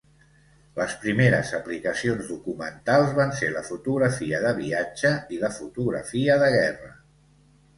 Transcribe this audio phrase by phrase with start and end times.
[0.77, 6.91] Les primeres aplicacions documentals van ser la fotografia de viatge i la fotografia de guerra.